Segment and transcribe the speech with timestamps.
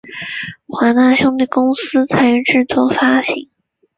[0.67, 3.51] 华纳兄弟公司参与制作与发行。